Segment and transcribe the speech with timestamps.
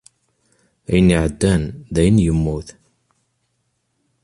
[0.89, 1.63] Ayen iɛeddan
[1.93, 2.67] d ayen yemmut.